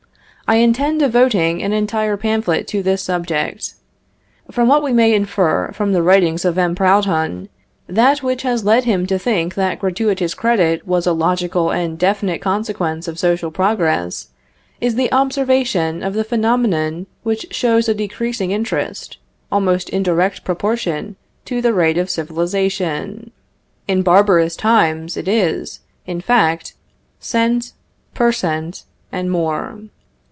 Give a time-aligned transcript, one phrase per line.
[0.47, 3.75] I intend devoting an entire pamphlet to this subject.
[4.51, 6.75] From what we may infer from the writings of M.
[6.75, 7.47] Proudhon,
[7.87, 12.41] that which has led him to think that gratuitous credit was a logical and definite
[12.41, 14.27] consequence of social progress,
[14.81, 19.19] is the observation of the phenomenon which shows a decreasing interest,
[19.53, 21.15] almost in direct proportion
[21.45, 23.31] to the rate of civilization.
[23.87, 26.73] In barbarous times it is, in fact,
[27.21, 27.71] cent.
[28.13, 28.83] per cent.,
[29.13, 29.79] and more.